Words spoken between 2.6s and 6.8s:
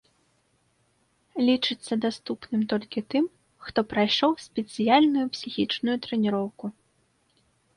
толькі тым, хто прайшоў спецыяльную псіхічную трэніроўку.